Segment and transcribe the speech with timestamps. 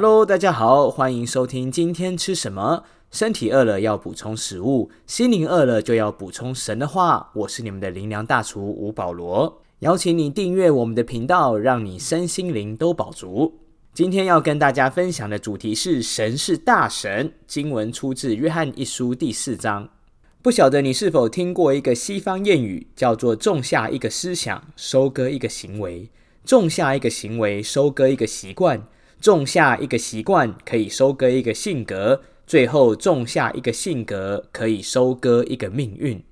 [0.00, 2.84] Hello，大家好，欢迎收听今天吃什么。
[3.10, 7.32] 身体饿了要补充食物，心灵饿了就要补充神的话。
[7.34, 13.58] 我是你们的灵粮大厨吴保罗，邀请你订阅我们的频道，让你身心灵都饱足。
[13.92, 17.32] 今天要跟大家分享的主题是神是大神。
[17.48, 19.88] 经文出自约翰一书第四章。
[20.40, 26.08] 不晓得你是否听过一个西方谚语，叫做“种下一个思想，收割一个行为；
[26.44, 28.78] 种下一个行为，收割一个习惯；
[29.20, 36.24] 种下一个习惯，可以收割一个性格。”最后种下一个性格，可以收割一个命运。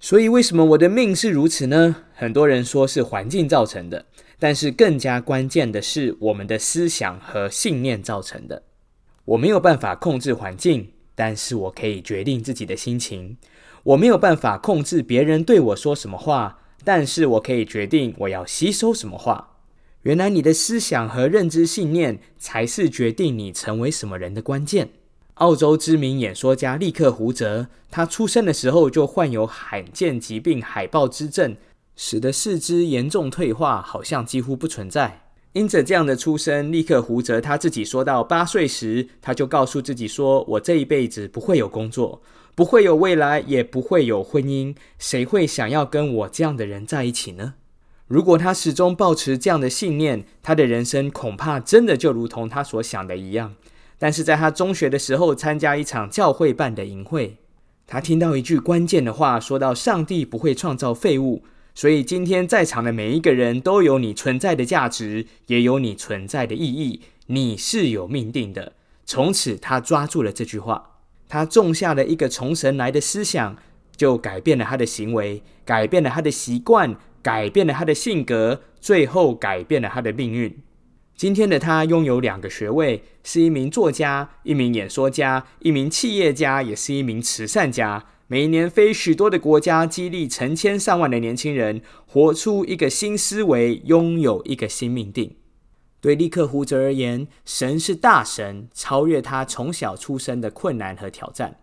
[0.00, 1.94] 所以，为什么我的命是如此呢？
[2.14, 4.06] 很多人说是环境造成的，
[4.40, 8.64] 但是更加关键的是我们的思想和信念造成的。
[9.24, 13.36] 我没有办法控制环境，但是我可以决定自己的心情。
[13.84, 19.51] 我没有办法控制别人对我说什么话，但是我可以决定我要吸收什么话。
[20.02, 24.88] 原来，你的思想和认知信念才是决定你成为什么人的关键。
[25.34, 31.56] 澳洲知名演说家利克胡泽，他出生的时候就患有罕见疾病海豹之症，
[31.94, 35.20] 使得四肢严重退化，好像几乎不存在。
[35.52, 42.20] 因着这样的出生，利克胡泽他自己说到，八岁时他就告诉自己说：“我这一辈子不会有工作，
[42.56, 44.74] 不会有未来，也不会有婚姻。
[44.98, 47.54] 谁会想要跟我这样的人在一起呢？”
[48.12, 53.54] 如果他始终保持这样的信念，他的人生恐怕真的就如同他所想的一样。
[53.98, 57.38] 但是在他中学的时候，参加一场教会办的营会，
[57.86, 61.42] 他听到一句关键的话，说到：“上帝不会创造废物，
[61.74, 67.00] 所以今天在场的每一个人都有你存在的价值，也有你存在的意义。
[67.28, 68.74] 你是有命定的。”
[69.06, 70.98] 从此，他抓住了这句话，
[71.30, 73.56] 他种下了一个从神来的思想，
[73.96, 80.58] 就改变了他的行为，改变了他的习惯，改变了他的性格，最后改变了他的命运。
[81.14, 88.06] 今天的他拥有两个学位，是一名作家、一名演说家、一名企业家，也是一名慈善家。
[88.26, 95.36] 每年飞许多的国家，激励成千上万的年轻人活出一个新思维，拥有一个新命定。
[96.00, 101.58] 对利克胡泽而言，神是大神，超越他从小出生的困难和挑战。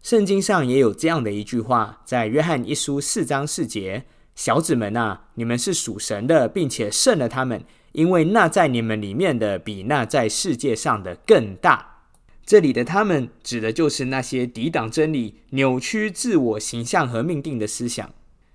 [0.00, 4.06] 圣经上也有这样的一句话，在约翰一书四章四节
[4.36, 7.64] ：“小子们啊，你们是属神的，并且胜了他们。”
[7.96, 12.02] 因为那在你们里面的比那在世界上的更大。
[12.44, 18.12] 这里的他们指的就是那些抵挡真理、扭曲自我形象和命定的思想。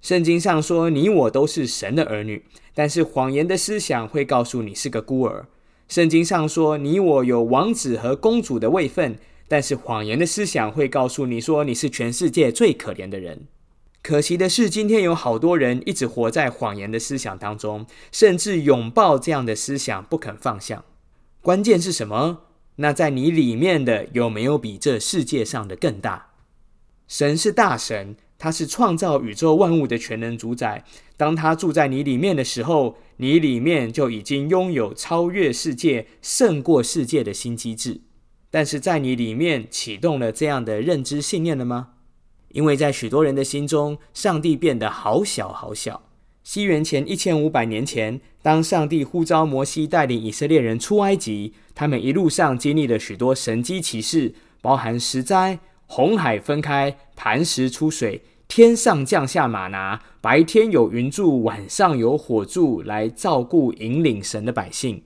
[0.00, 5.48] 圣经上说，你我都是神的儿女，但是谎言的思想会告诉你是个孤儿。
[5.88, 9.18] 圣经上说，你我有王子和公主的位分，
[9.48, 13.48] 但是谎言的思想会告诉你说你是全世界最可怜的人。
[14.04, 20.84] 可惜的是，今天有好多人一直活在谎言的思想当中，甚至拥抱这样的思想不肯放下。
[21.40, 22.42] 关键是什么？
[22.76, 26.32] 那在你里面的有没有比这世界上的更大？
[27.08, 30.84] 神是大神，他是创造宇宙万物的全能主宰。
[31.16, 38.02] 当他住在你里面的时候，你里面就已经拥有超越世界、胜过世界的新机制。
[38.50, 41.92] 但是在你里面启动了这样的认知信念了吗？
[42.54, 46.00] 因为在许多人的心中，上帝变得好小好小。
[46.44, 54.32] 西元前一千五百年前，当上帝呼召摩西带领以色列人出埃及，他们一路上经历了许多神机奇事，
[54.62, 65.02] 包含十灾、红海分开、磐石出水、天上降下马拿、白天有云柱、晚上有火柱来照顾引领神的百姓。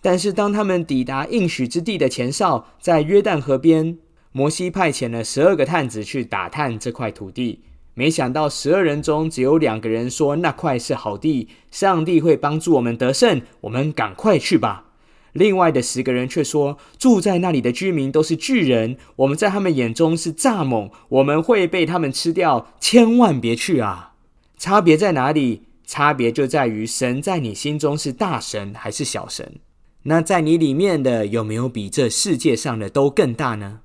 [0.00, 3.98] 但是，当他们抵达应许之地的前哨，在约旦河边。
[4.32, 7.60] 摩西派遣了十二个探子去打探这块土地，
[7.94, 14.84] 没想到十二人中只有两个人说那块是好地，上帝会帮助我们得胜，我们赶快去吧。
[15.32, 24.14] 另外的十个人却说住在那里的居民都是巨人，我们在他们眼中是蚱蜢，我们会被他们吃掉，千万别去啊！
[24.56, 25.62] 差别在哪里？
[25.86, 29.60] 差别就在于神在你心中是大神还是小神？
[30.02, 33.80] 那在你里面的有没有比这世界上的都更大呢？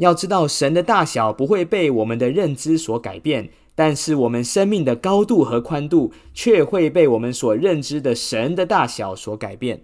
[0.00, 9.82] 要知道，神的大小不会被我们的认知所改变，但是我们生命的高度和宽度却会被我们所认知的神的大小所改变。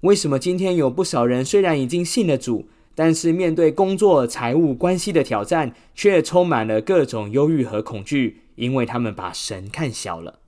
[0.00, 8.40] 为什么今天有不少人虽然已经信了主，但是面对工作、财务、关系的挑战，却充满了各种忧郁和恐惧？
[8.54, 10.38] 因为他们把神看小了。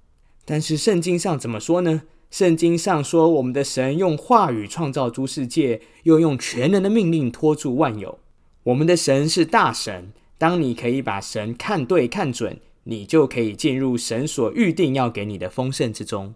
[0.47, 2.05] 但是圣经上怎么说呢？
[2.31, 8.19] 圣经上说，我们的神用话语创造诸世界，又用全能的命令托住万有。
[8.65, 16.33] 我们的神是大神，当你可以把神看对看准，你就可以进入神所预定要给你的丰盛之中。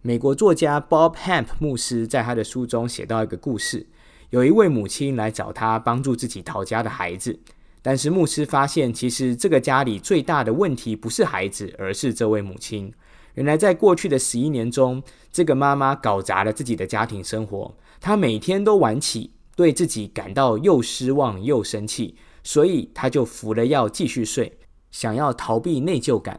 [0.00, 3.88] 美国作家 Bob Hamp 牧师在他的书中写到一个故事：
[4.30, 7.40] 有一位母亲来找他帮助自己逃家的孩子。
[7.82, 12.92] 但是牧师发现，其实这个家里最大的问题不是孩子，而是这位母亲。
[13.34, 15.02] 原来在过去的十一年中，
[15.32, 17.74] 这个妈妈搞砸了自己的家庭生活。
[18.00, 22.14] 她每天都晚起，对自己感到又失望又生气，
[22.44, 24.56] 所以他就服了药继续睡，
[24.92, 26.38] 想要逃避内疚感。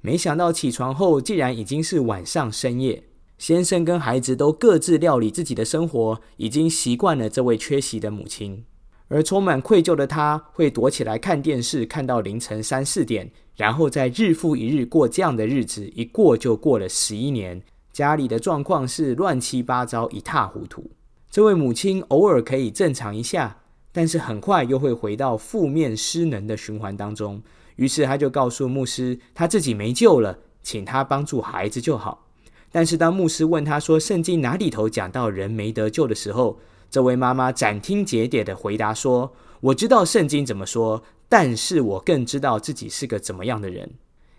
[0.00, 3.04] 没想到起床后，竟然已经是晚上深夜。
[3.36, 8.64] 先生跟孩子都各自料理自己的生活，已经习惯了这位缺席的母亲。
[9.08, 17.62] 而充满愧疚的他，会躲起来看电视，看到凌晨三四点，然后再日复一日过这样的日子，一过就过了十一年。
[17.92, 20.90] 家里的状况是乱七八糟，一塌糊涂。
[21.34, 23.56] 这位母亲偶尔可以正常一下，
[23.90, 27.42] 但是很快又会回到负面失能的循环当中。
[27.74, 32.28] 于是他就告诉牧师，他自己没救了，请他帮助孩子就好。
[32.70, 43.94] 但是当牧师问他说：“圣经哪里头讲到人没得救的时候？”这位妈妈斩钉截铁的回答说：“我知道圣经怎么说，但是我更知道自己是个怎么样的人。”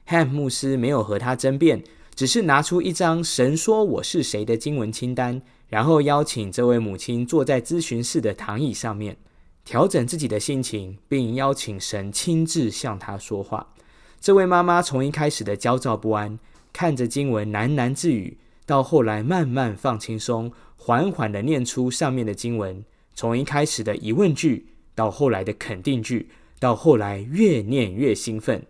[0.08, 1.84] 汉牧师没有和他争辩，
[2.16, 9.18] 只是拿出一张“神说我是谁”的经文清单，然后邀请这位母亲坐在咨询室的躺椅上面，
[9.64, 13.74] 调整自己的心情，并邀请神亲自向他说话。
[14.20, 16.40] 这位妈妈从一开始的焦躁不安，
[16.72, 20.52] 看着经文喃喃自语，到后来慢慢放轻松。
[20.78, 22.86] 缓缓的念出上面的经文，
[23.16, 26.30] 从一开始的疑问句，到后来的肯定句，
[26.60, 28.64] 到后来越念越兴奋，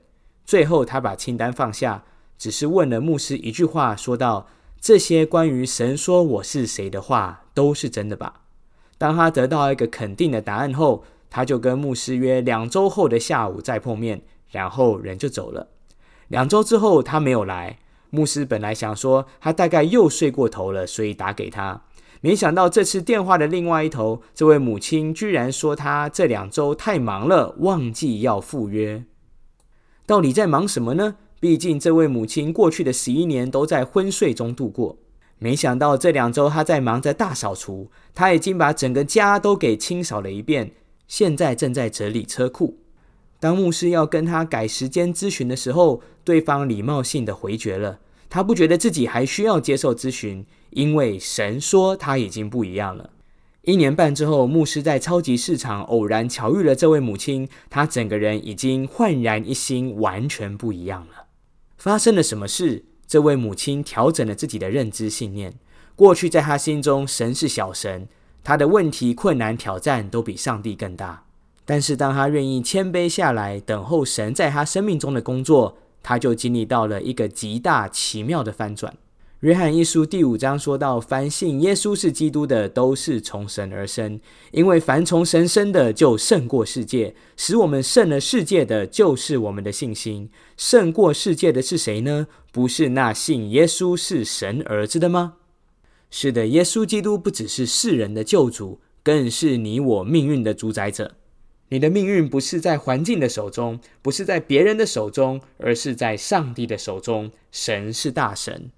[0.46, 2.06] 最后他把清单放下，
[2.38, 4.48] 只是问了牧师一句话，说道
[4.86, 8.42] ：“这些关于神说我是谁的话，都是真的吧？”
[9.00, 14.22] 当他得到一个肯定的答案后，他就跟牧师约两周后的下午再碰面，
[14.52, 15.70] 然后人就走了。
[16.28, 17.80] 两周之后他没有来，
[18.12, 21.82] 牧师本来想说他大概又睡过头了，所以打给他。
[22.22, 29.04] 没想到这次电话的另外一头，这位母亲居然说她这两周太忙了，忘记要赴约。
[30.06, 31.16] 到底在忙什么呢？
[31.46, 34.98] 毕竟这位母亲过去的十一年都在昏睡中度过。
[35.38, 40.72] 没想到这两周她在忙着大扫除，她已经把整个家都给清扫了一遍，
[41.08, 42.80] 现在正在整理车库。
[43.40, 48.00] 当牧师要跟他改时间咨询的时候，对方礼貌性的回绝了。
[48.28, 50.44] 他不觉得自己还需要接受咨询。
[50.72, 53.12] 因为神说他已经不一样了。
[53.62, 61.25] 一年半之后，牧师在超级市场偶然巧遇了这位母亲，他整个人已经焕然一新，完全不一样了。
[61.86, 62.84] 发生了什么事？
[63.06, 65.54] 这位母亲调整了自己的认知信念。
[65.96, 68.08] 过去在他心中，神是小神，
[68.44, 71.26] 他的问题、困难、挑战都比上帝更大。
[71.64, 78.98] 但是当他愿意谦卑下来，等候神在他生命中的工作，他就经历到了一个极大奇妙的翻转。
[79.46, 84.20] 约翰一书第五章说到：“凡信耶稣是基督的，都是从神而生。
[84.50, 87.14] 因为凡从神生的，就胜过世界。
[87.38, 90.32] 使我们胜了世界的，就是我们的信心。
[90.58, 92.26] 胜过世界的是谁呢？
[92.52, 95.36] 不是那信耶稣是神儿子的吗？
[96.10, 101.12] 是的，耶稣基督不只是世人的救主，更是你我命运的主宰者。
[101.70, 107.30] 你的命运不是在环境的手中，不是在别人的手中，而是在上帝的手中。
[107.52, 108.72] 神是大神。”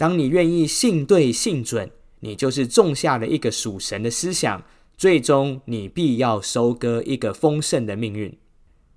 [0.00, 1.90] 当你愿意信对信准，
[2.20, 4.62] 你就是种下了一个属神的思想，
[4.96, 8.34] 最终你必要收割一个丰盛的命运。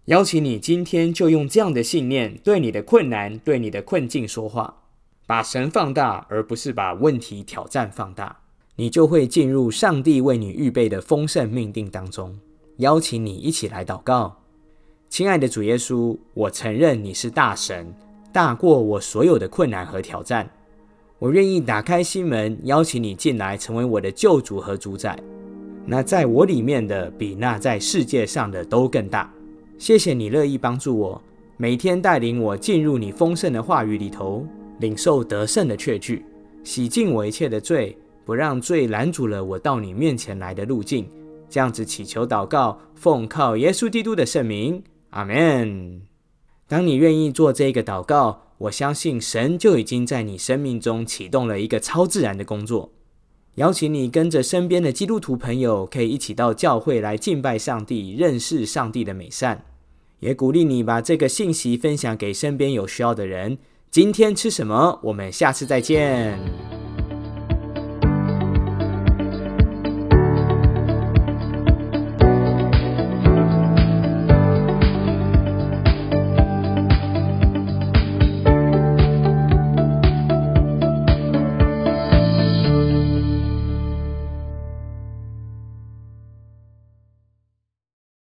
[0.06, 4.78] 邀请你今天就用这样的信念，对你的困难、对你的困境说话，
[5.28, 8.38] 把神放大，而不是把问题挑战放大，
[8.78, 12.40] 你就会进入上帝为你预备的丰盛命定当中。
[12.78, 14.42] 邀请你一起来祷告，
[15.10, 17.94] 亲爱的主耶稣，我承认你是大神，
[18.32, 20.50] 大过我所有的困难和挑战。
[21.24, 25.18] 我愿意打开心门，邀请你进来，成为我的救主和主宰。
[25.86, 29.34] 那在我里面的，比那在世界上的都更大。
[29.78, 31.22] 谢谢你乐意帮助我，
[31.56, 34.46] 每天带领我进入你丰盛的话语里头，
[34.80, 36.26] 领受得胜的确据，
[36.62, 41.08] 洗净我一切的罪，不让罪拦阻了我到你面前来的路径。
[41.50, 46.02] 这样子祈求祷告，奉靠耶稣基督的圣名，阿门。
[46.74, 48.40] 当你愿意做这个祷告。
[48.58, 52.92] 我相信神就已经在你生命中启动了一个超自然的工作。
[53.56, 59.64] 邀请你跟着身边的基督徒朋友，可以一起到教会来敬拜上帝，认识上帝的美善。
[60.20, 63.60] 也鼓励你把这个信息分享给身边有需要的人。
[63.92, 65.00] 今天吃什么？
[65.04, 66.40] 我们下次再见。